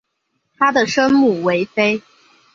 [0.57, 2.01] 她的生母韦妃。